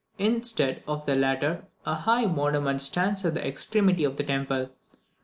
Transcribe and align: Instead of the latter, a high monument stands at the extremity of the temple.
Instead 0.17 0.81
of 0.87 1.05
the 1.05 1.15
latter, 1.15 1.65
a 1.85 1.93
high 1.93 2.25
monument 2.25 2.81
stands 2.81 3.23
at 3.23 3.35
the 3.35 3.47
extremity 3.47 4.03
of 4.03 4.17
the 4.17 4.23
temple. 4.23 4.71